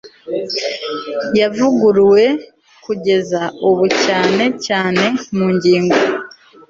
[1.39, 2.25] yavuguruwe
[2.85, 5.03] kugeza ubu cyane cyane
[5.35, 5.97] mu ngingo